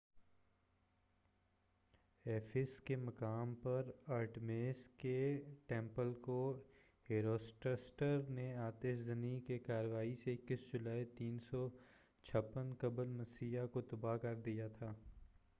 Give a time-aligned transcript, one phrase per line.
[2.25, 5.17] Ephesus کے مقام پر آرٹیمس کے
[5.67, 6.39] ٹمپل کو
[7.09, 14.35] ہیروسٹراٹس نے آتش زنی کی کارروائی سے 21 جولائی 356 قبلِ مسیح کو تباہ کر
[14.41, 14.93] دیا تھا